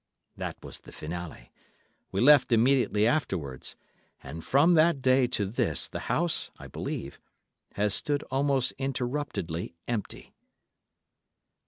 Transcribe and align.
That 0.35 0.57
was 0.63 0.79
the 0.79 0.91
finale; 0.91 1.51
we 2.11 2.21
left 2.21 2.51
immediately 2.51 3.05
afterwards, 3.05 3.75
and 4.23 4.43
from 4.43 4.73
that 4.73 4.99
day 4.99 5.27
to 5.27 5.45
this 5.45 5.87
the 5.87 5.99
house, 6.09 6.49
I 6.57 6.65
believe, 6.67 7.19
has 7.73 7.93
stood 7.93 8.23
almost 8.31 8.73
uninterruptedly 8.79 9.75
empty." 9.87 10.33